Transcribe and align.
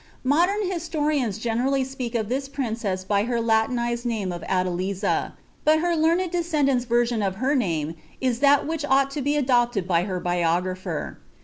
Slodem 0.25 0.67
historians 0.67 1.37
generally 1.37 1.83
speak 1.83 2.13
this 2.13 2.49
princess 2.49 3.03
by 3.03 3.25
her 3.25 3.39
Latinized 3.39 4.03
name 4.03 4.31
of 4.31 4.41
Adeliza, 4.49 5.33
but 5.63 5.77
her 5.77 5.95
learned 5.95 6.21
Kduknt's 6.31 6.85
version 6.85 7.21
of 7.21 7.35
her 7.35 7.53
name 7.53 7.93
is 8.19 8.39
that 8.39 8.65
which 8.65 8.83
ought 8.83 9.11
to 9.11 9.21
be 9.21 9.37
adopted 9.37 9.87
bcr 9.87 10.23
haugrepher. 10.23 11.17